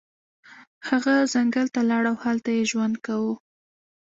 [0.87, 3.33] هغه ځنګل ته لاړ او هلته یې ژوند کاوه.